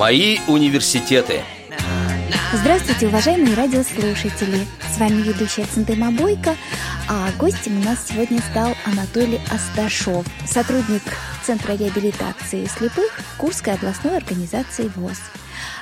[0.00, 1.42] Мои университеты.
[2.54, 4.66] Здравствуйте, уважаемые радиослушатели!
[4.90, 6.56] С вами ведущая Центыма Бойко,
[7.06, 11.02] а гостем у нас сегодня стал Анатолий Асташов, сотрудник
[11.44, 15.20] Центра реабилитации слепых Курской областной организации ВОЗ.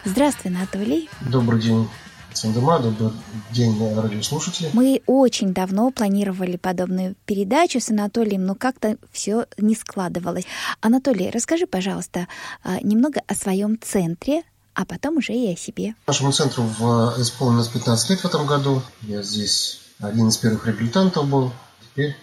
[0.05, 1.09] Здравствуй, Анатолий.
[1.21, 1.89] Добрый день.
[2.35, 3.11] Сандема, добрый
[3.51, 4.71] день, радиослушатели.
[4.73, 10.45] Мы очень давно планировали подобную передачу с Анатолием, но как-то все не складывалось.
[10.81, 12.29] Анатолий, расскажи, пожалуйста,
[12.63, 14.43] а, немного о своем центре,
[14.75, 15.95] а потом уже и о себе.
[16.07, 18.83] Нашему центру в, исполнилось 15 лет в этом году.
[19.03, 21.53] Я здесь один из первых реабилитантов был.
[21.83, 22.17] Теперь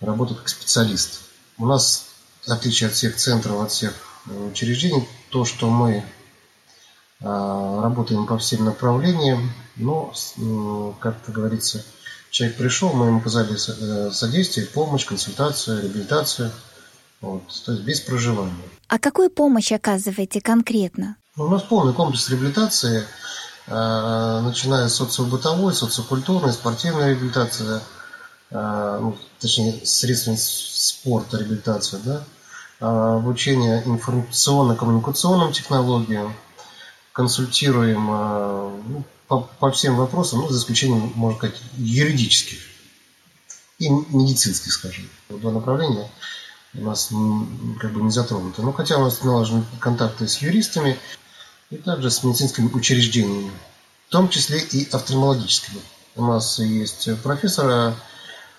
[0.00, 1.22] работаю как специалист.
[1.56, 2.06] У нас,
[2.46, 3.94] в отличие от всех центров, от всех
[4.26, 6.04] э, учреждений, то, что мы
[7.20, 10.12] а, работаем по всем направлениям, но,
[11.00, 11.84] как это говорится,
[12.30, 16.50] человек пришел, мы ему оказали э, содействие, помощь, консультацию, реабилитацию,
[17.20, 18.52] вот, то есть без проживания.
[18.88, 21.16] А какую помощь оказываете конкретно?
[21.36, 23.04] Ну, у нас полный комплекс реабилитации,
[23.66, 27.80] э, начиная с социобытовой, социокультурной, спортивной реабилитации,
[28.50, 32.22] э, ну, точнее, средствами спорта реабилитация, да,
[32.80, 36.32] обучение информационно-коммуникационным технологиям,
[37.18, 42.60] консультируем э, ну, по, по всем вопросам, ну, за исключением, можно сказать, юридических
[43.80, 45.10] и медицинских, скажем.
[45.28, 46.08] Два направления
[46.74, 47.08] у нас
[47.80, 48.62] как бы не затронуты.
[48.62, 50.96] Но хотя у нас налажены контакты с юристами
[51.70, 53.50] и также с медицинскими учреждениями,
[54.06, 55.80] в том числе и офтальмологическими.
[56.14, 57.96] У нас есть профессор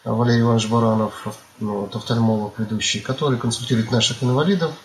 [0.04, 1.28] Валерий Иванович Баранов,
[1.62, 4.74] ну, офтальмолог ведущий, который консультирует наших инвалидов–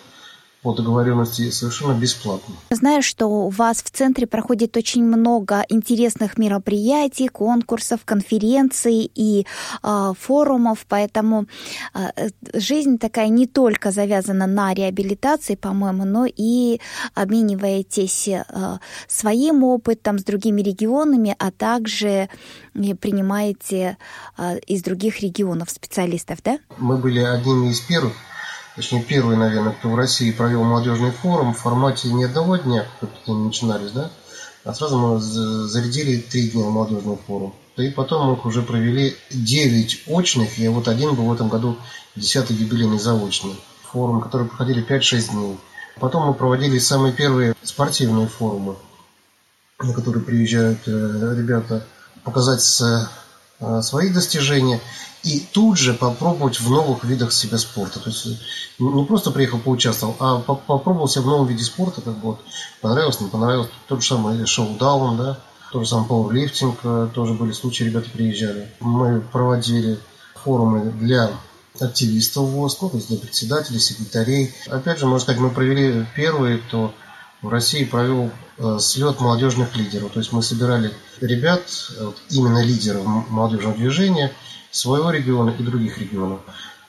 [0.64, 2.54] по договоренности совершенно бесплатно.
[2.70, 9.46] Знаю, что у вас в центре проходит очень много интересных мероприятий, конкурсов, конференций и
[9.82, 11.44] э, форумов, поэтому
[11.92, 16.80] э, жизнь такая не только завязана на реабилитации, по-моему, но и
[17.14, 18.44] обмениваетесь э,
[19.06, 22.30] своим опытом с другими регионами, а также
[22.72, 23.98] принимаете
[24.39, 26.58] э, из других регионов специалистов, да?
[26.78, 28.14] Мы были одними из первых
[28.77, 33.11] точнее первый, наверное, кто в России провел молодежный форум в формате не одного дня, как
[33.27, 34.11] они начинались, да,
[34.64, 37.55] а сразу мы зарядили три дня молодежный форум.
[37.77, 41.77] И потом мы уже провели 9 очных, и вот один был в этом году
[42.17, 45.58] 10-й юбилейный заочный форум, который проходили 5-6 дней.
[45.98, 48.77] Потом мы проводили самые первые спортивные форумы,
[49.80, 51.84] на которые приезжают э, ребята
[52.23, 52.63] показать
[53.83, 54.80] свои достижения
[55.25, 57.98] и тут же попробовать в новых видах себя спорта.
[57.98, 58.27] То есть
[58.79, 62.41] не просто приехал, поучаствовал, а попробовал себя в новом виде спорта, как бы вот
[62.83, 63.70] понравилось, не понравилось.
[63.89, 65.39] Тот же самый шоу-даун, да,
[65.73, 68.70] тот же самый пауэрлифтинг, э, тоже были случаи, ребята приезжали.
[68.80, 69.98] Мы проводили
[70.35, 71.31] форумы для
[71.81, 74.55] активистов ВОЗ, то есть для председателей, секретарей.
[74.67, 76.95] Опять же, можно сказать, мы провели первые, кто
[77.44, 80.12] в России провел э, слет молодежных лидеров.
[80.12, 81.62] То есть мы собирали ребят,
[82.00, 84.32] вот, именно лидеров молодежного движения–
[84.74, 86.40] своего региона и других регионов.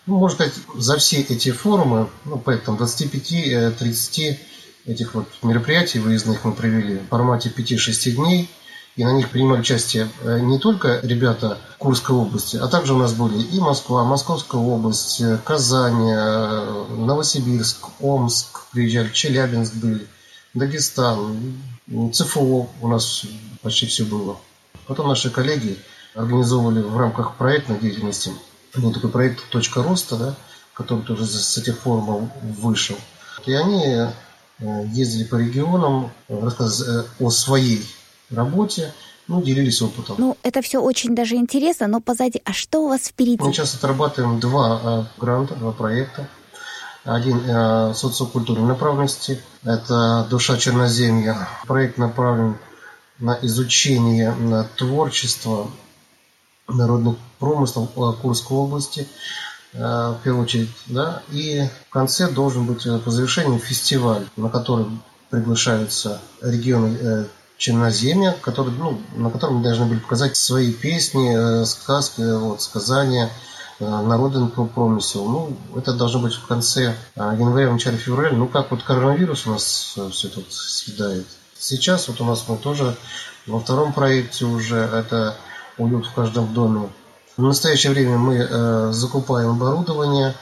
[0.08, 4.38] Ну, можно сказать, за все эти форумы, ну, поэтому 25-30
[4.86, 8.50] этих вот мероприятий выездных мы провели в формате 5-6 дней.
[8.96, 13.12] И на них принимали участие э, не только ребята Курской области, а также у нас
[13.12, 20.08] были и Москва, Московская область, э, Казань, э, Новосибирск, Омск, приезжали, Челябинск были,
[20.56, 21.62] Дагестан,
[22.14, 23.26] ЦФО у нас
[23.62, 24.38] почти все было.
[24.88, 25.78] Потом наши коллеги
[26.16, 28.32] организовывали в рамках проектной деятельности.
[28.76, 30.36] Был такой проект «Точка роста», да,
[30.74, 32.96] который тоже с этих форумов вышел.
[33.46, 34.12] И они э,
[34.94, 37.86] ездили по регионам, рассказывали э, о своей
[38.30, 38.94] работе,
[39.28, 40.16] ну, делились опытом.
[40.20, 43.42] Ну, это все очень даже интересно, но позади, а что у вас впереди?
[43.42, 46.30] Мы сейчас отрабатываем два э, гранта, два проекта.
[47.06, 51.48] Один э, социокультурной направленности, это «Душа Черноземья».
[51.68, 52.58] Проект направлен
[53.20, 55.70] на изучение на творчества
[56.68, 59.08] народных промыслов Курской области,
[59.74, 64.50] э, в первую очередь, да, и в конце должен быть э, по завершению фестиваль, на
[64.50, 64.88] который
[65.30, 67.26] приглашаются регионы э,
[67.58, 73.30] Черноземья, который, ну, на котором мы должны были показать свои песни, сказки, вот, сказания,
[73.80, 75.26] народный промысел.
[75.28, 78.36] Ну, это должно быть в конце января, начале февраля.
[78.36, 81.26] Ну, как вот коронавирус у нас все тут съедает.
[81.58, 82.96] Сейчас вот у нас мы тоже
[83.48, 85.36] во втором проекте уже это
[85.78, 86.90] уют в каждом доме.
[87.38, 90.34] В настоящее время мы э, закупаем оборудование,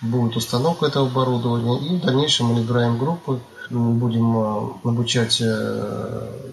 [0.00, 3.40] будет установка этого оборудования, и в дальнейшем мы набираем группы,
[3.70, 6.52] будем э, обучать э,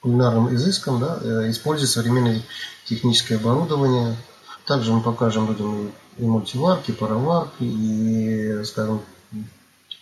[0.00, 2.42] кулинарным изыскам, да, э, используя современное
[2.84, 4.16] техническое оборудование.
[4.70, 9.00] Также мы покажем людям и мультиварки, и пароварки, и, скажем,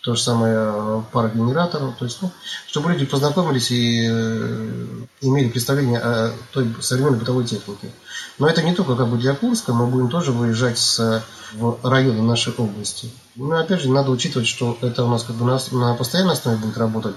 [0.03, 2.29] то же самое парогенераторов, то есть, ну,
[2.67, 4.85] чтобы люди познакомились и э,
[5.21, 7.89] имели представление о той современной бытовой технике.
[8.37, 11.23] Но это не только как бы для Курска, мы будем тоже выезжать с,
[11.81, 13.09] районы нашей области.
[13.37, 16.57] Ну, опять же, надо учитывать, что это у нас как бы на, на постоянной основе
[16.57, 17.15] будет работать.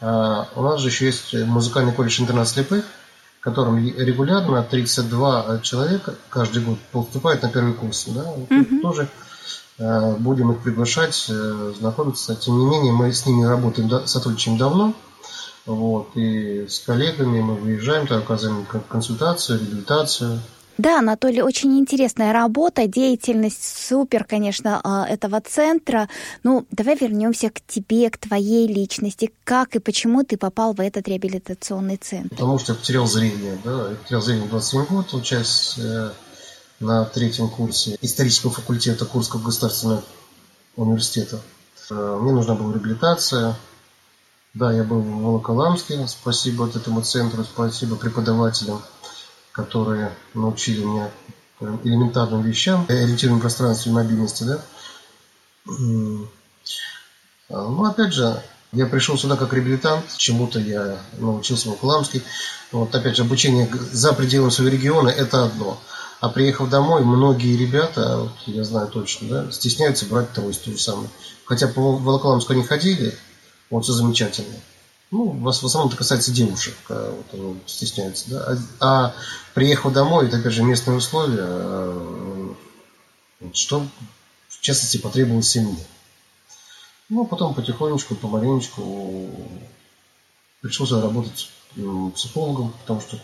[0.00, 2.86] А у нас же еще есть музыкальный колледж интернат слепых,
[3.46, 8.08] в котором регулярно 32 человека каждый год поступают на первый курс.
[8.08, 8.24] Да?
[8.50, 8.80] Mm-hmm.
[8.82, 9.08] Тоже
[9.78, 12.34] Э, будем их приглашать, э, знакомиться.
[12.34, 14.94] Тем не менее, мы с ними работаем, сотрудничаем давно.
[15.66, 20.40] Вот, и с коллегами мы выезжаем, там оказываем консультацию, реабилитацию.
[20.78, 26.08] Да, Анатолий, очень интересная работа, деятельность супер, конечно, а, этого центра.
[26.42, 29.32] Ну, давай вернемся к тебе, к твоей личности.
[29.44, 32.28] Как и почему ты попал в этот реабилитационный центр?
[32.30, 36.10] Потому что я потерял зрение, да, я потерял зрение в 27 год, учась э,
[36.80, 40.04] на третьем курсе исторического факультета Курского государственного
[40.76, 41.40] университета.
[41.90, 43.56] Э, мне нужна была реабилитация.
[44.52, 46.06] Да, я был в Волоколамске.
[46.08, 48.80] Спасибо вот этому центру, спасибо преподавателям,
[49.56, 51.10] которые научили меня
[51.82, 54.60] элементарным вещам, ориентированным пространстве и мобильности, да.
[57.48, 58.40] Ну, опять же,
[58.72, 62.22] я пришел сюда как реабилитант, чему-то я научился в Волоколамске.
[62.70, 65.80] Вот, опять же, обучение за пределами своего региона– это одно–
[66.18, 70.78] а приехав домой, многие ребята, вот я знаю точно, да, стесняются брать трость ту же
[70.78, 71.10] самую.
[71.44, 73.14] Хотя по Волоколамску они ходили,
[73.68, 74.54] вот все замечательно.
[75.10, 78.58] Ну, в основном это касается девушек, а вот они стесняются, да.
[78.80, 79.14] А, а
[79.54, 82.54] приехав домой, это опять же местные условия, а,
[83.52, 83.86] что
[84.48, 85.78] в частности потребовалось семье.
[87.08, 89.30] Ну, а потом потихонечку, помаленечку
[90.60, 91.50] пришлось работать
[92.14, 93.20] психологом, потому что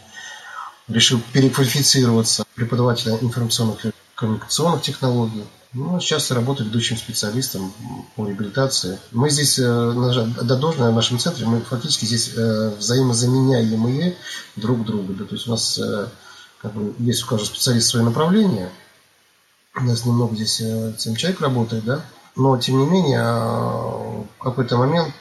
[0.87, 5.44] решил переквалифицироваться преподавателя информационных коммуникационных технологий.
[5.74, 7.72] Ну, сейчас я работаю ведущим специалистом
[8.14, 8.98] по реабилитации.
[9.10, 14.14] Мы здесь, э, до должное в нашем центре, мы фактически здесь э, взаимозаменяемые
[14.56, 15.14] друг друга.
[15.14, 16.08] Да, то есть у нас э,
[16.60, 18.70] как бы, есть у каждого специалиста свое направление.
[19.74, 22.04] У нас немного здесь 7 человек работает, да.
[22.36, 25.14] Но, тем не менее, в какой-то момент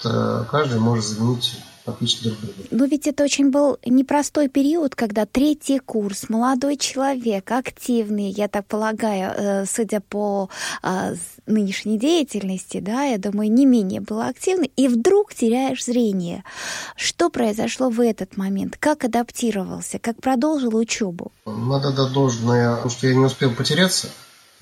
[0.50, 1.56] каждый может заменить
[1.92, 2.54] фактически друг друга.
[2.72, 8.66] Но ведь это очень был непростой период, когда третий курс, молодой человек, активный, я так
[8.66, 10.50] полагаю, э, судя по
[10.84, 11.16] э,
[11.46, 16.44] нынешней деятельности, да, я думаю, не менее был активный, и вдруг теряешь зрение.
[16.96, 18.78] Что произошло в этот момент?
[18.80, 20.00] Как адаптировался?
[20.00, 21.32] Как продолжил учебу?
[21.46, 24.08] Надо дать должное, что я не успел потеряться.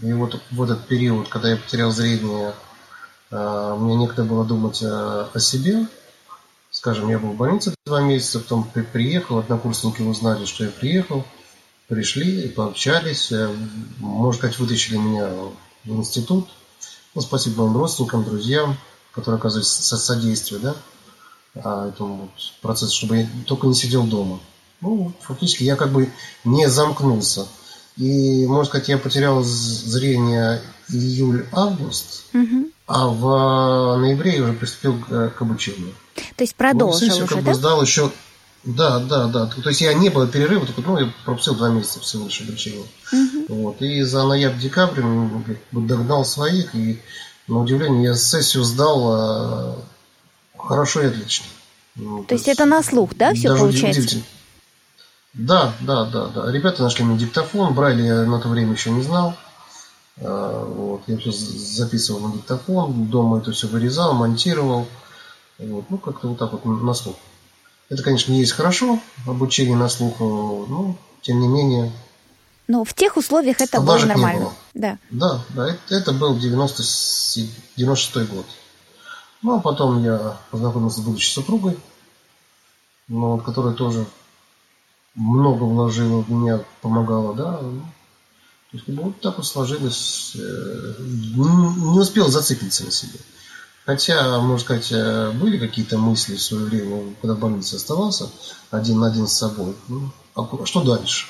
[0.01, 2.53] И вот в этот период, когда я потерял зрение,
[3.31, 5.87] э, мне некогда было думать о себе,
[6.79, 11.25] скажем, я был в больнице два месяца, потом приехал, однокурсники узнали, что я приехал,
[11.89, 13.53] пришли, пообщались, э,
[13.97, 15.29] можно сказать, вытащили меня
[15.83, 16.47] в институт.
[17.15, 18.77] Ну, спасибо моим родственникам, друзьям,
[19.11, 20.75] которые оказывают содействие, да,
[21.55, 22.31] а, этому
[22.61, 24.39] процессу, чтобы я только не сидел дома.
[24.79, 26.09] Ну, фактически я как бы
[26.45, 27.45] не замкнулся.
[27.97, 32.71] И, можно сказать, я потерял зрение июль-август, угу.
[32.87, 35.93] а в ноябре я уже приступил к, к обучению.
[36.35, 37.51] То есть продолжил ну, уже, как да?
[37.51, 38.11] бы сдал еще...
[38.65, 39.45] Да, да, да.
[39.45, 42.85] То есть я не было перерыва, только ну, я пропустил два месяца всего лишь обучения.
[43.11, 43.45] Угу.
[43.55, 43.81] Вот.
[43.81, 45.01] И за ноябрь-декабрь
[45.71, 46.99] догнал своих, и
[47.47, 49.75] на удивление я сессию сдал а,
[50.57, 51.45] хорошо и отлично.
[51.95, 54.19] Ну, то, то есть это на слух, да, все получается?
[55.33, 56.51] Да, да, да, да.
[56.51, 59.35] Ребята нашли мне диктофон, Брайли я на то время еще не знал.
[60.21, 64.87] А, вот, я все записывал на диктофон, дома это все вырезал, монтировал.
[65.59, 67.15] Вот, ну, как-то вот так вот на слух.
[67.89, 71.91] Это, конечно, не есть хорошо, обучение на слух, э, но, тем не менее...
[72.67, 74.45] Но в тех условиях это было нормально.
[74.45, 74.53] Было.
[74.73, 74.97] Да.
[75.09, 76.83] Да, да, это, это был 90,
[77.75, 78.45] 96 год.
[79.41, 81.77] Ну, а потом я познакомился с будущей супругой,
[83.07, 84.05] ну, которая тоже
[85.15, 87.57] много вложила в меня, помогала, да.
[87.57, 90.35] То есть, вот так вот сложилось.
[90.35, 93.19] Э, не успел зациклиться на себе.
[93.89, 98.29] Хотя, можно сказать, э, были какие-то мысли в свое время, когда в больнице оставался
[98.69, 99.75] один на один с собой.
[99.87, 101.25] Ну, а что дальше?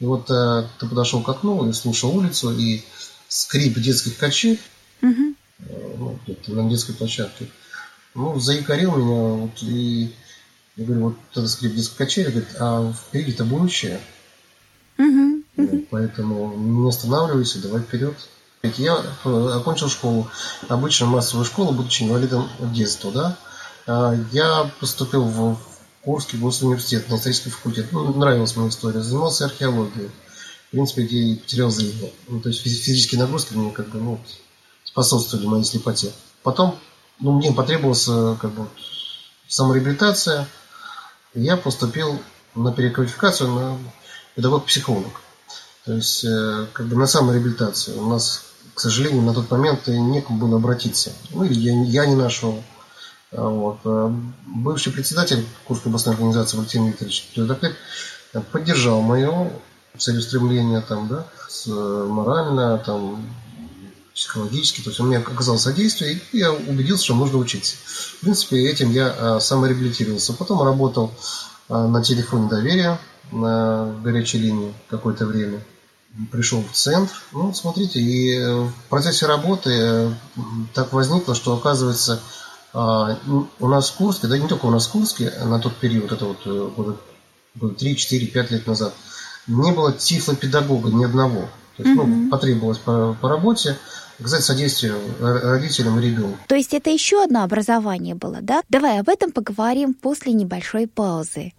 [0.00, 2.82] И вот э, ты подошел к окну и слушал улицу, и
[3.28, 4.58] скрип детских качель,
[5.00, 5.36] угу.
[5.60, 6.18] э, ну,
[6.48, 7.48] на детской площадке,
[8.16, 10.12] ну, заикарил меня, вот, и
[10.74, 14.00] я говорю, вот этот скрип детской качели, говорит, а впереди-то будущее.
[14.98, 15.86] Угу, угу.
[15.92, 18.16] Поэтому не останавливайся, давай вперед.
[18.64, 20.30] Я э, окончил школу,
[20.68, 23.36] обычную массовую школу, будучи инвалидом детства, да.
[23.86, 25.58] А, я поступил в
[26.02, 27.92] Курский госуниверситет на исторический факультет.
[27.92, 29.02] Ну, нравилась мне история.
[29.02, 30.10] Занимался археологией.
[30.68, 32.12] В принципе, где и потерял зрение.
[32.28, 34.20] Ну, то есть физические нагрузки мне как бы ну,
[34.82, 36.12] способствовали моей слепоте.
[36.42, 36.78] потом
[37.20, 38.66] ну, мне потребовалась как бы,
[39.46, 40.48] самореабилитация,
[41.34, 42.18] я поступил
[42.54, 43.78] на переквалификацию на
[44.34, 45.20] педагог-психолог.
[45.84, 48.00] То есть, э, как бы на самореабилитацию.
[48.00, 48.44] У нас,
[48.74, 51.12] к сожалению, на тот момент некому было обратиться.
[51.30, 52.62] Ну, или я, я не нашел.
[53.32, 53.78] А вот.
[53.84, 54.14] А
[54.46, 57.74] бывший председатель Курской областной организации Валентин Викторович Твердоклеп
[58.52, 59.52] поддержал мое
[59.96, 63.24] целеустремление там, да, с, морально, там,
[64.12, 64.80] психологически.
[64.80, 67.76] То есть он мне оказал содействие, и я убедился, что нужно учиться.
[67.84, 70.32] В принципе, этим я а, самореабилитировался.
[70.32, 71.12] Потом работал
[71.68, 72.98] на телефоне доверия
[73.32, 75.60] на горячей линии какое-то время
[76.30, 77.12] пришел в центр.
[77.32, 80.10] Ну, смотрите, и в процессе работы э,
[80.72, 82.20] так возникло, что оказывается
[82.72, 83.18] а,
[83.60, 86.24] у нас в Курске, да не только у нас в Курске, на тот период, это
[86.26, 86.96] вот э, года,
[87.54, 88.94] года 3, 4, 5 лет назад,
[89.46, 91.48] не было тифлопедагога ни одного.
[91.76, 92.06] То есть, mm-hmm.
[92.06, 93.76] ну, потребовалось по, по работе
[94.20, 96.38] оказать содействие родителям и ребенку.
[96.46, 98.62] То есть это еще одно образование было, да?
[98.68, 101.52] Давай об этом поговорим после небольшой паузы.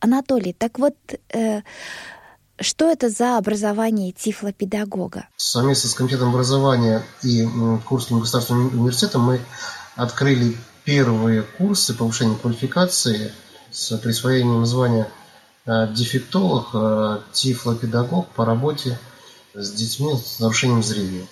[0.01, 0.97] Анатолий, так вот,
[1.33, 1.61] э,
[2.59, 5.27] что это за образование тифлопедагога?
[5.37, 7.47] Совместно с Комитетом образования и
[7.85, 9.41] Курским государственным университетом мы
[9.95, 13.33] открыли первые курсы повышения квалификации
[13.71, 15.09] с присвоением звания
[15.65, 18.97] э, дефектолог, э, тифлопедагог по работе
[19.53, 21.25] с детьми с нарушением зрения.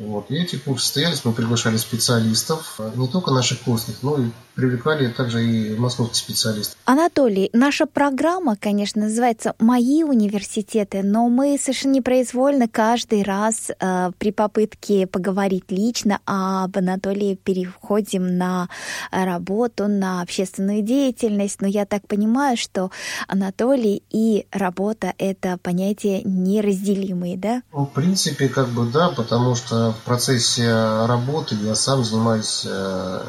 [0.00, 0.30] Вот.
[0.30, 5.08] И эти курсы состоялись, мы приглашали специалистов, э, не только наших курсных, но и привлекали
[5.08, 6.76] также и московских специалистов.
[6.86, 14.32] Анатолий, наша программа, конечно, называется «Мои университеты», но мы совершенно непроизвольно каждый раз э, при
[14.32, 18.70] попытке поговорить лично об Анатолии переходим на
[19.10, 21.60] работу, на общественную деятельность.
[21.60, 22.90] Но я так понимаю, что
[23.28, 27.62] Анатолий и работа— это понятия неразделимые, да?
[27.72, 30.70] Ну, в принципе, как бы да, потому что в процессе
[31.06, 33.22] работы я сам занимаюсь э,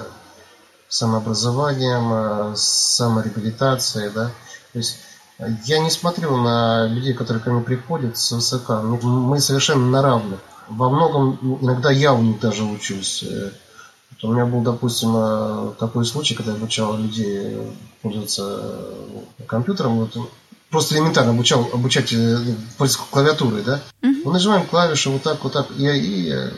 [0.87, 4.31] самообразованием, э, самореабилитацией, да.
[4.73, 4.97] То есть
[5.65, 8.81] я не смотрю на людей, которые ко мне приходят с высока.
[8.81, 10.39] Мы совершенно на равных.
[10.67, 13.23] Во многом иногда я у них даже учусь.
[13.23, 13.51] Э,
[14.23, 17.57] у меня был, допустим, такой случай, когда я обучал людей
[18.03, 18.85] пользоваться
[19.47, 19.97] компьютером.
[19.97, 20.15] Вот,
[20.71, 22.15] просто элементарно обучал, обучать
[22.77, 23.81] пользоваться клавиатурой, да.
[24.01, 24.21] Uh-huh.
[24.25, 25.67] Мы нажимаем клавиши вот так, вот так.
[25.77, 26.49] И, и э,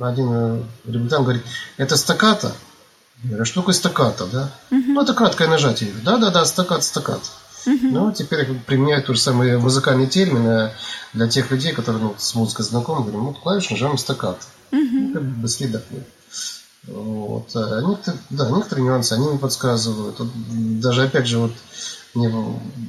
[0.00, 1.42] один э, ребятан говорит,
[1.78, 2.52] это стаката.
[3.22, 4.52] Я говорю, а что такое стаката, да?
[4.70, 4.84] Uh-huh.
[4.86, 5.92] Ну, это краткое нажатие.
[6.04, 7.22] Да-да-да, стакат, стакат.
[7.66, 7.78] Uh-huh.
[7.90, 10.72] Ну, теперь применяю тот же самый музыкальный термин э,
[11.14, 13.02] для тех людей, которые ну, с музыкой знакомы.
[13.02, 14.46] Говорю, ну, клавиш нажимаем стакат.
[14.70, 15.82] Ну, как бы быстрее.
[16.86, 17.50] Вот.
[17.54, 20.18] А некоторые, да, некоторые нюансы они мне подсказывают.
[20.18, 20.28] Вот,
[20.80, 21.52] даже опять же, вот
[22.14, 22.32] мне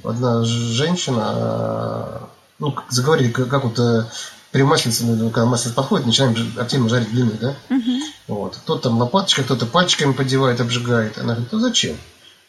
[0.04, 4.06] одна женщина, а, ну, заговорили, как, вот э,
[4.52, 7.56] при маслице, ну, когда маслица подходит, начинаем активно жарить блины, да?
[7.70, 8.00] Uh-huh.
[8.28, 8.58] Вот.
[8.58, 11.18] Кто-то там лопаточкой, кто-то пальчиками подевает, обжигает.
[11.18, 11.98] Она говорит, ну зачем?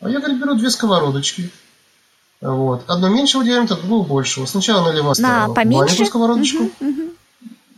[0.01, 1.51] А я, говорит, беру две сковородочки.
[2.41, 2.83] Вот.
[2.89, 4.47] Одну меньшего диаметра, другую большего.
[4.47, 6.65] Сначала наливаю на маленькую сковородочку.
[6.65, 7.02] Uh-huh, uh-huh.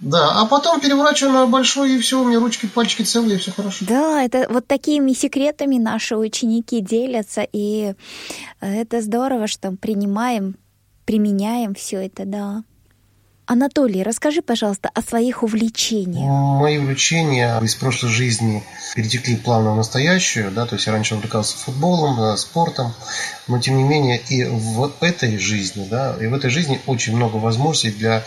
[0.04, 3.52] Да, а потом переворачиваю на большой, и все, у меня ручки, пальчики целые, и все
[3.52, 3.86] хорошо.
[3.88, 7.94] Да, это вот такими секретами наши ученики делятся, и
[8.60, 10.56] это здорово, что принимаем,
[11.06, 12.64] применяем все это, да.
[13.46, 16.60] Анатолий, расскажи, пожалуйста, о своих увлечениях.
[16.60, 18.62] Мои увлечения из прошлой жизни
[18.94, 20.50] перетекли плавно в настоящую.
[20.50, 22.94] Да, то есть я раньше увлекался футболом, э, спортом,
[23.46, 27.36] но тем не менее и в этой жизни, да, и в этой жизни очень много
[27.36, 28.24] возможностей для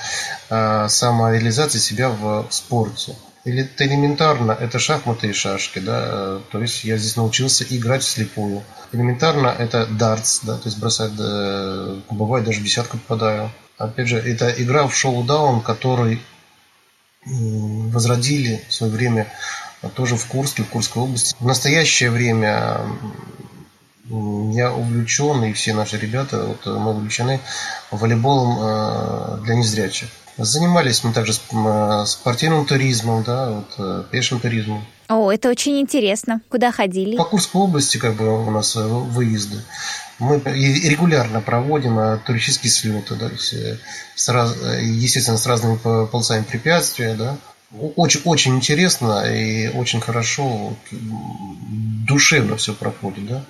[0.50, 3.16] э, самореализации себя в спорте.
[3.44, 8.04] Или это элементарно, это шахматы и шашки, да, э, то есть я здесь научился играть
[8.04, 8.62] вслепую.
[8.92, 13.50] Элементарно это дартс, да, то есть бросать, э, бывает даже в десятку попадаю.
[13.78, 16.22] Опять же, это игра в шоу-даун, который
[17.26, 19.28] возродили в свое время
[19.96, 21.36] тоже в Курске, в Курской области.
[21.40, 22.80] В настоящее время
[24.10, 27.42] я увлечен, и все наши ребята, вот, мы увлечены
[27.92, 30.08] волейболом э, для незрячих.
[30.38, 34.86] Занимались мы также спортивным туризмом, да, вот, э, пешим туризмом.
[35.10, 36.42] О, это очень интересно.
[36.50, 37.18] Куда ходили?
[37.18, 39.58] По Курской области как бы у нас э, выезды.
[40.20, 43.30] Мы регулярно проводим э, туристические слеты, да,
[44.16, 47.38] с раз, естественно, с разными полосами препятствия, да.
[47.96, 53.44] Очень, очень интересно и очень хорошо, душевно все проходит, да.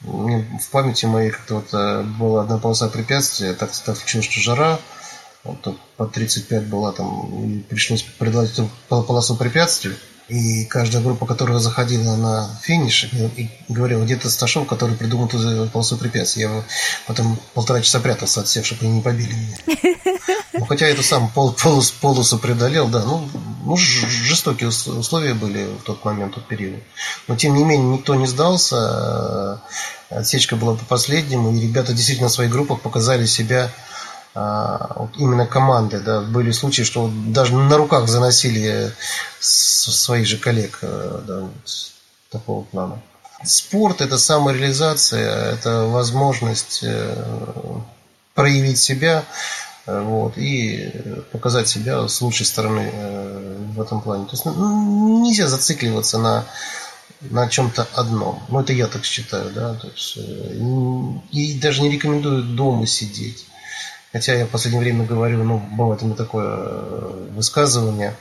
[0.00, 4.78] в памяти моей как-то вот э, была одна полоса препятствия, так, так случилось, что жара,
[5.44, 9.94] вот, по 35 была там, и пришлось эту полосу препятствий.
[10.28, 13.04] И каждая группа, которая заходила на финиш,
[13.36, 16.42] и говорила, где-то Сташов, который придумал эту полосу препятствий.
[16.42, 16.64] Я
[17.06, 19.96] потом полтора часа прятался от всех, чтобы они не побили меня.
[20.52, 23.28] Ну, хотя эту сам пол, полос, полосу преодолел, да, ну,
[23.64, 26.82] ну, жестокие условия были в тот момент, в тот период.
[27.28, 29.60] Но, тем не менее, никто не сдался.
[30.08, 33.70] Отсечка была по последнему, и ребята действительно в своих группах показали себя
[34.36, 38.92] вот именно команды, да, были случаи, что вот даже на руках заносили
[39.40, 41.48] своих же коллег э, да,
[42.30, 43.00] такого плана.
[43.44, 47.16] Спорт– это самореализация, это возможность э,
[48.34, 49.24] проявить себя
[49.86, 50.92] э, вот, и
[51.32, 52.92] показать себя с лучшей стороны
[53.74, 54.26] в этом плане.
[54.26, 56.44] То есть ну, нельзя зацикливаться на,
[57.22, 58.42] на чем-то одном.
[58.48, 59.74] Ну, это я так считаю, да.
[59.74, 60.18] То есть,
[61.32, 63.46] и даже не рекомендую дома сидеть.
[64.12, 68.16] Хотя я в последнее время говорю, ну, бывает у меня такое э, высказывание,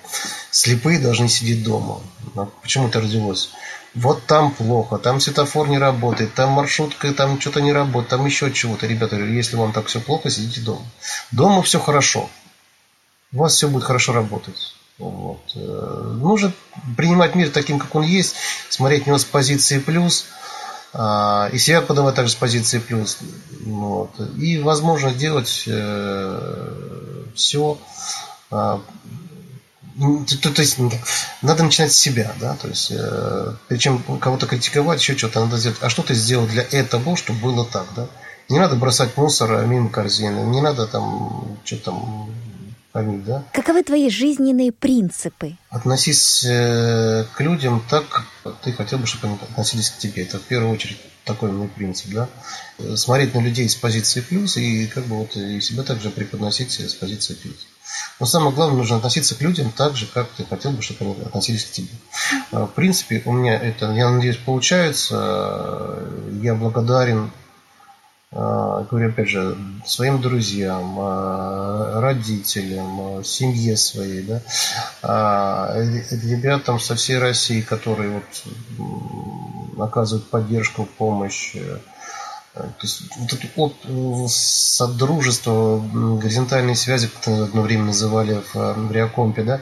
[0.52, 2.02] слепые должны сидеть дома.
[2.34, 3.52] Но почему это родилось?
[3.94, 8.52] Вот там плохо, там светофор не работает, там маршрутка, там что-то не работает, там еще
[8.52, 8.88] чего-то.
[8.88, 10.86] Ребята, если вам так все плохо, сидите дома.
[11.32, 12.30] Дома все хорошо.
[13.32, 14.76] У вас все будет хорошо работать.
[14.98, 15.42] Вот.
[15.56, 16.52] Э, нужно
[16.98, 18.36] принимать мир таким, как он есть,
[18.70, 20.26] смотреть на него с позиции плюс–
[21.52, 23.18] и себя подавать также с позиции плюс.
[23.66, 24.12] Вот.
[24.38, 27.78] И возможно делать э, все.
[28.50, 28.82] А,
[30.42, 30.78] то, то есть
[31.42, 35.78] надо начинать с себя, да, то есть э, причем кого-то критиковать, еще что-то надо сделать.
[35.82, 38.08] А что ты сделал для этого, чтобы было так, да?
[38.48, 42.30] Не надо бросать мусор мимо корзины, не надо там что-то там
[42.96, 43.44] поймут, да?
[43.52, 45.58] Каковы твои жизненные принципы?
[45.70, 48.06] Относись э, к людям так,
[48.42, 50.24] как ты хотел бы, чтобы они относились к тебе.
[50.24, 52.30] Это в первую очередь такой мой принцип, да.
[52.96, 56.94] Смотреть на людей с позиции плюс и как бы вот и себя также преподносить с
[56.94, 57.68] позиции плюс.
[58.22, 61.22] Но самое главное, нужно относиться к людям так же, как ты хотел бы, чтобы они
[61.26, 61.90] относились к тебе.
[62.54, 66.00] В принципе, у меня это, я надеюсь, получается.
[66.42, 67.30] Я благодарен
[68.36, 74.42] говорю опять же, своим друзьям, а, родителям, а, семье своей, да,
[76.12, 81.56] ребятам со всей России, которые вот оказывают поддержку, помощь.
[82.54, 85.80] То есть вот это от содружество,
[86.22, 89.62] горизонтальные связи, как одно время называли в, в Реакомпе, да,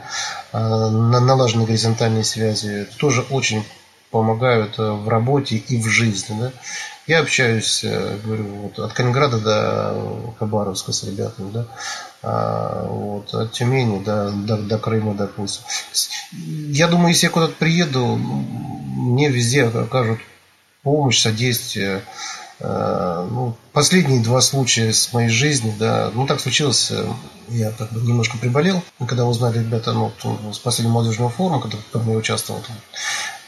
[0.52, 3.64] налаженные горизонтальные связи, тоже очень
[4.12, 6.40] помогают в работе и в жизни.
[6.40, 6.52] Да.
[7.06, 11.66] Я общаюсь, э, говорю, вот, от Калининграда до Хабаровска с ребятами, да,
[12.22, 15.64] а, вот, от Тюмени до, до, до Крыма, допустим.
[16.32, 20.20] Я думаю, если я куда-то приеду, мне везде окажут
[20.82, 22.04] помощь, содействие.
[22.60, 27.06] Э, ну, последние два случая с моей жизни, да, ну так случилось, э,
[27.50, 30.14] я как бы немножко приболел, когда узнали ребята, ну,
[30.54, 32.62] с последнего молодежного форума, который в я участвовал,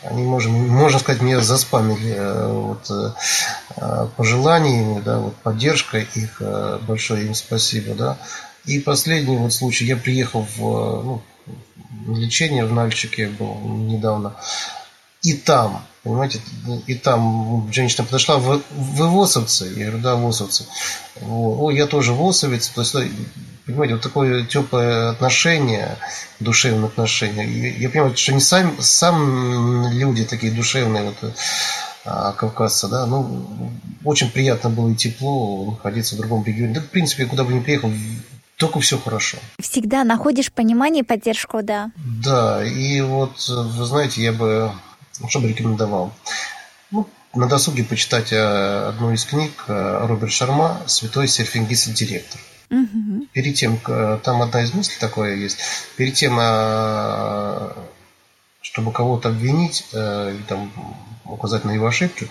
[0.04, 6.80] они, можем, можно сказать, меня заспамили э, вот, э, пожеланиями, да, вот, поддержкой их, э,
[6.88, 8.18] большое им спасибо, да.
[8.66, 10.62] И последний вот случай, я приехал в
[11.04, 11.22] ну,
[12.08, 14.36] лечение в Нальчике был недавно,
[15.26, 16.40] и там, понимаете,
[16.86, 19.66] и там женщина подошла, вы, вы восовцы?
[19.76, 20.66] Я говорю, да, восовцы.
[21.20, 22.68] О, я тоже восовец.
[22.68, 22.96] То есть,
[23.66, 25.98] понимаете, вот такое теплое отношение,
[26.40, 27.50] душевное отношение.
[27.50, 31.34] Я, я понимаю, что не сами, сам люди такие душевные, вот,
[32.06, 33.72] а, кавказцы, да, ну,
[34.04, 36.76] очень приятно было и тепло находиться в другом регионе.
[36.76, 37.92] Да, в принципе, куда бы ни приехал,
[38.58, 39.40] только все хорошо.
[39.60, 41.90] Всегда находишь понимание и поддержку, да.
[41.96, 44.72] Да, и вот, вы знаете, я бы ну,
[45.30, 46.14] что бы рекомендовал?
[46.92, 52.40] Ну, на досуге почитать э, одну из книг э, Роберт Шарма «Святой серфингист и директор».
[52.70, 53.28] Угу.
[53.34, 55.58] Перед тем, там одна из мыслей такое есть,
[55.98, 57.74] перед тем, э,
[58.62, 60.72] чтобы кого-то обвинить или там
[61.26, 62.30] указать на его ошибки,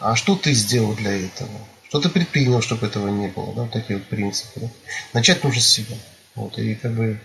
[0.00, 1.50] а что ты сделал для этого?
[1.88, 3.54] Что ты предпринял, чтобы этого не было?
[3.54, 4.60] Да, вот такие вот принципы.
[4.60, 4.68] Да?
[5.14, 5.96] Начать нужно с себя.
[6.34, 7.20] Вот, и как бы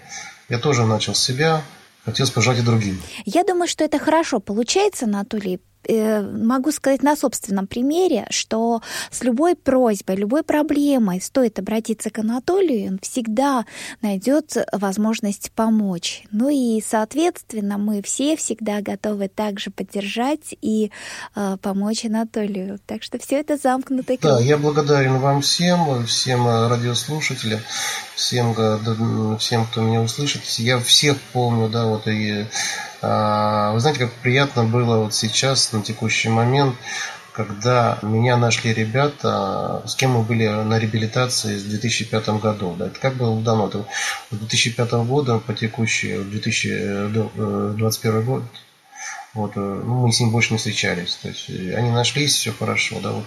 [0.49, 1.61] я тоже начал с себя,
[2.05, 3.01] хотелось пожелать и другим.
[3.25, 9.55] Я думаю, что это хорошо получается, Анатолий, могу сказать на собственном примере, что с любой
[9.55, 13.65] просьбой, любой проблемой стоит обратиться к Анатолию, он всегда
[14.01, 16.23] найдет возможность помочь.
[16.31, 20.91] Ну и, соответственно, мы все всегда готовы также поддержать и
[21.35, 22.79] э, помочь Анатолию.
[22.85, 24.33] Так что все это замкнутый круг.
[24.33, 27.59] Да, я благодарен вам всем, всем радиослушателям,
[28.15, 28.55] всем,
[29.37, 30.43] всем, кто меня услышит.
[30.57, 32.45] Я всех помню, да, вот и
[33.03, 36.75] вы знаете, как приятно было вот сейчас, на текущий момент,
[37.33, 42.75] когда меня нашли ребята, с кем мы были на реабилитации в 2005 году.
[42.77, 43.67] Да, это как было давно?
[43.67, 43.85] Это
[44.31, 48.43] 2005 года по текущий 2021 год.
[49.33, 51.17] Вот, ну, мы с ним больше не встречались.
[51.21, 52.99] То есть они нашлись, все хорошо.
[53.01, 53.25] Да, вот.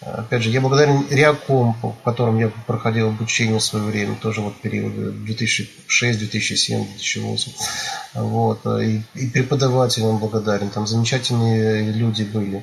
[0.00, 4.54] Опять же, я благодарен Реаком, в котором я проходил обучение в свое время, тоже вот
[4.60, 7.52] период 2006, 2007, 2008.
[8.14, 8.64] Вот.
[8.80, 12.62] И, и преподавателям благодарен, там замечательные люди были.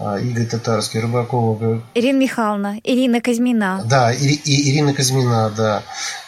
[0.00, 1.80] А, Игорь Татарский, Рыбакова.
[1.94, 3.84] Ирина Михайловна, Ирина Казьмина.
[3.84, 5.82] Да, и, и Ирина Казьмина, да.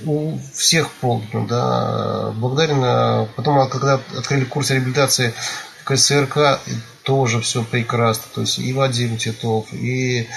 [0.04, 2.32] У всех помню, да.
[2.36, 3.28] Благодарен.
[3.34, 5.34] Потом, а, когда открыли курс реабилитации
[5.86, 6.60] КСРК,
[7.04, 8.24] тоже все прекрасно.
[8.34, 10.28] То есть и Вадим Титов, и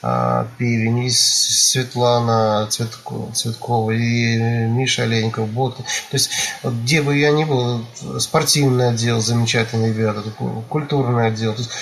[0.00, 4.36] а, Пивень, и Светлана Цветкова, Цветкова, и
[4.68, 5.76] Миша Оленьков, Бот.
[5.76, 6.30] То есть,
[6.62, 7.84] вот, где бы я ни был,
[8.20, 10.22] спортивный отдел, замечательные ребята,
[10.68, 11.54] культурный отдел.
[11.54, 11.72] То есть,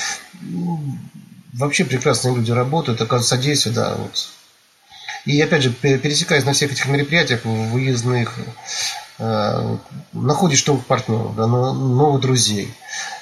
[1.52, 4.28] вообще прекрасные люди работают, оказывается, содействие, да, вот.
[5.26, 8.38] И опять же, пересекаясь на всех этих мероприятиях, выездных,
[10.12, 12.74] находишь новых партнеров, да, новых друзей.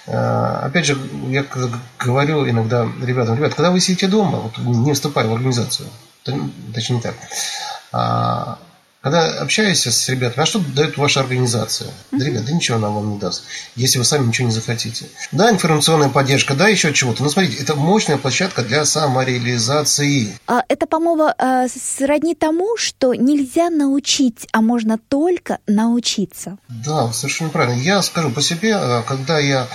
[0.07, 0.97] Э, опять же,
[1.29, 1.45] я
[1.99, 5.89] говорю иногда ребятам, ребят, когда вы сидите дома, вот не вступая в организацию,
[6.75, 7.15] точнее не так,
[7.93, 8.59] а,
[9.09, 11.89] когда общаешься с ребятами, а что дает ваша организация?
[12.13, 13.45] Да, ребят, да ничего она вам не даст,
[13.75, 15.07] если вы сами ничего не захотите.
[15.33, 17.23] Да, информационная поддержка, да, еще чего-то.
[17.23, 20.39] Но смотрите, это мощная площадка для самореализации.
[20.47, 26.59] А это, по-моему, э, сродни тому, что нельзя научить, а можно только научиться.
[26.69, 27.81] Да, совершенно правильно.
[27.81, 29.67] Я скажу по себе, э, когда я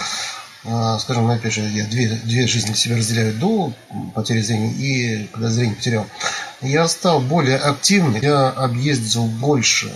[1.00, 3.74] скажем, опять же, я две, две жизни себя разделяю до
[4.16, 6.06] потери зрения и когда зрение потерял
[6.64, 9.94] я стал более активным, я объездил больше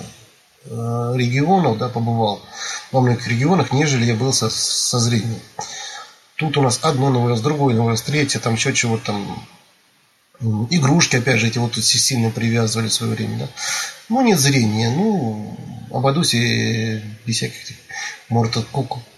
[0.65, 2.41] э, регионов, да, побывал
[2.91, 5.39] во многих регионах, нежели я был со, со зрением.
[6.35, 9.47] Тут у нас одно новое, с другое новое, третье, там еще чего-то там.
[10.39, 13.47] Игрушки, опять же, эти вот сильно привязывали в свое время, да.
[14.09, 15.57] Ну, нет зрения, ну,
[15.91, 17.55] обойдусь без всяких
[18.29, 18.65] Mortal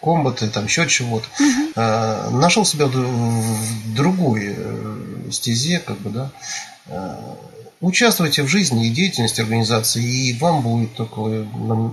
[0.01, 1.27] Kombat, там еще чего-то.
[1.39, 1.71] Угу.
[1.75, 6.31] А, нашел себя в другой э, стезе, как бы, да.
[6.87, 7.17] Э,
[7.81, 11.47] участвуйте в жизни и деятельности организации, и вам будет только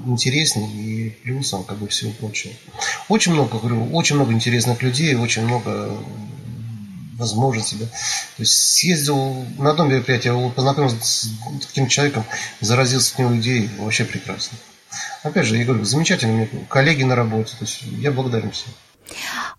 [0.06, 2.52] интереснее и плюсом, как бы всего прочего.
[3.08, 5.96] Очень много, говорю, очень много интересных людей, очень много
[7.16, 7.76] возможностей.
[7.80, 7.86] Да.
[7.86, 11.30] То есть съездил на одном мероприятии, познакомился с
[11.66, 12.24] таким человеком,
[12.60, 14.58] заразился от него идеей, вообще прекрасно.
[15.22, 18.72] Опять же, я говорю, замечательные коллеги на работе, то есть я благодарен всем.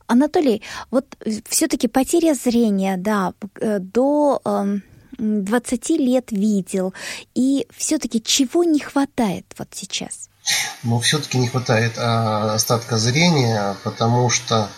[0.08, 1.06] Анатолий, вот
[1.50, 4.84] все-таки потеря зрения, да, э, до эм,
[5.18, 6.94] 20 лет видел.
[7.36, 10.30] И все-таки чего не хватает вот сейчас?
[10.84, 14.70] Ну, все-таки не хватает а, остатка зрения, потому что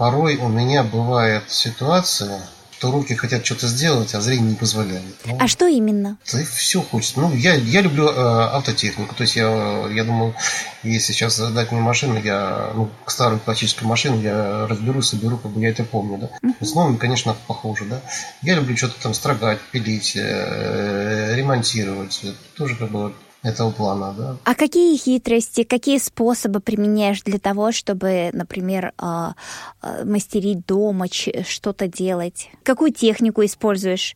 [0.00, 5.04] порой у меня бывает ситуация, что руки хотят что-то сделать, а зрение не позволяет.
[5.26, 6.16] Ну, а что именно?
[6.32, 7.20] Да все хочется.
[7.20, 9.14] Ну, я, я люблю э, автотехнику.
[9.14, 10.34] То есть я, я думаю,
[10.82, 15.60] если сейчас дать мне машину, я, ну, старую классическую машину, я разберу, соберу, как бы
[15.60, 16.30] я это помню, да.
[16.48, 16.64] Uh-huh.
[16.64, 18.00] С новыми, конечно, похоже, да.
[18.40, 22.24] Я люблю что-то там строгать, пилить, э, ремонтировать.
[22.56, 24.36] Тоже как бы этого плана, да.
[24.44, 29.34] А какие хитрости, какие способы применяешь для того, чтобы, например, а,
[29.80, 32.50] а, мастерить дома, что-то делать?
[32.62, 34.14] Какую технику используешь?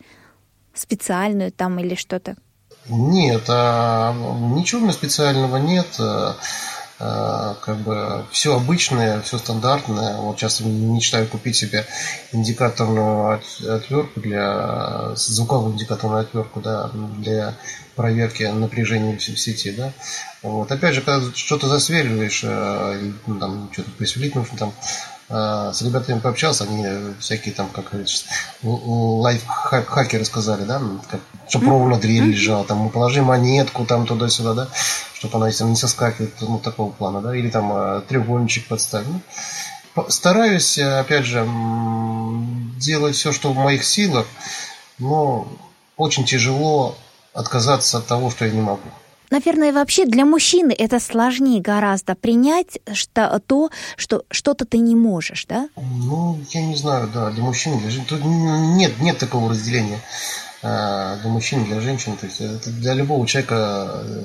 [0.75, 2.37] Специальную там или что-то?
[2.89, 4.13] Нет, а,
[4.55, 5.87] ничего у меня специального нет.
[7.01, 10.17] Э, как бы все обычное, все стандартное.
[10.19, 11.85] Вот сейчас мечтаю купить себе
[12.33, 17.55] индикаторную отвертку для звуковую индикаторную отвертку, да, для
[17.95, 19.93] проверки напряжения в сети, да.
[20.43, 20.71] Вот.
[20.71, 24.73] Опять же, когда что-то засверливаешь, э, ну, там что-то присверлить там
[25.31, 26.87] а, с ребятами пообщался, они
[27.19, 28.27] всякие там, как говорится,
[28.63, 34.69] лайфхаки рассказали, да, как, чтобы ровно дверь лежала, там, положи монетку там туда-сюда, да,
[35.15, 39.09] чтобы она, если не соскакивает, ну, такого плана, да, или там а, треугольничек подставить.
[39.09, 41.49] Ну, стараюсь, опять же,
[42.79, 44.27] делать все, что в моих силах,
[44.99, 45.49] но
[45.97, 46.99] очень тяжело
[47.35, 48.89] отказаться от того, что я не могу.
[49.31, 55.47] Наверное, вообще для мужчины это сложнее гораздо принять что, то, что что-то ты не можешь,
[55.47, 55.69] да?
[55.77, 58.07] Ну, я не знаю, да, для мужчин, для женщин.
[58.09, 59.99] Тут нет, нет такого разделения
[60.65, 62.17] для мужчин, для женщин.
[62.17, 64.23] То есть это для любого человека э,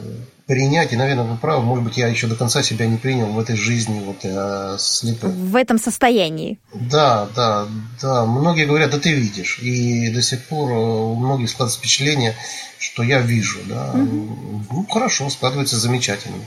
[0.47, 0.93] принять.
[0.93, 3.57] И, наверное, вы правы, может быть, я еще до конца себя не принял в этой
[3.57, 5.31] жизни, вот я слепой.
[5.31, 6.57] В этом состоянии.
[6.73, 7.67] Да, да,
[8.01, 8.25] да.
[8.25, 9.59] Многие говорят, да ты видишь.
[9.59, 12.35] И до сих пор у многих складывается впечатление,
[12.77, 13.59] что я вижу.
[13.65, 13.91] Да.
[13.91, 14.65] Угу.
[14.71, 16.37] Ну, хорошо, складывается замечательно.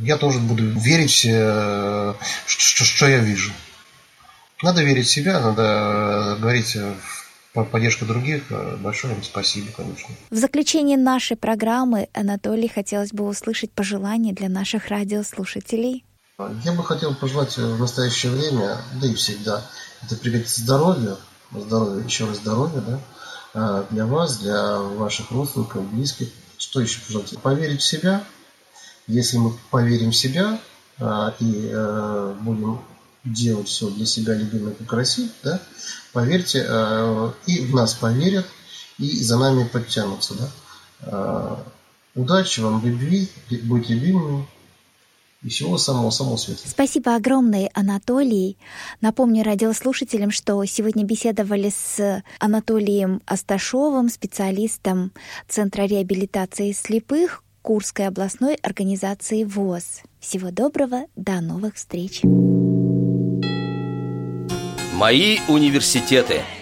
[0.00, 2.16] Я тоже буду верить, что,
[2.46, 3.52] что я вижу.
[4.62, 6.76] Надо верить в себя, надо говорить
[7.64, 8.44] поддержка других.
[8.80, 10.14] Большое им спасибо, конечно.
[10.30, 16.04] В заключение нашей программы, Анатолий, хотелось бы услышать пожелания для наших радиослушателей.
[16.64, 19.62] Я бы хотел пожелать в настоящее время, да и всегда,
[20.02, 21.16] это пригодится здоровью,
[21.50, 23.00] здоровья, еще раз здоровья, да,
[23.54, 26.28] а, для вас, для ваших родственников, близких.
[26.58, 27.38] Что еще пожелать?
[27.40, 28.22] Поверить в себя.
[29.06, 30.58] Если мы поверим в себя
[30.98, 32.80] а, и э, будем
[33.26, 35.60] делать все для себя любимое и красиво, да,
[36.12, 38.46] поверьте, э, и в нас поверят,
[38.98, 40.34] и за нами подтянутся.
[40.34, 40.50] Да.
[41.02, 41.56] Э,
[42.14, 44.46] удачи вам, любви, быть любимыми,
[45.42, 46.68] и всего самого-самого светлого.
[46.68, 48.56] Спасибо огромное, Анатолий.
[49.00, 55.12] Напомню радиослушателям, что сегодня беседовали с Анатолием Асташовым, специалистом
[55.48, 60.02] Центра реабилитации слепых Курской областной организации ВОЗ.
[60.20, 62.22] Всего доброго, до новых встреч!
[64.96, 66.42] Мои университеты–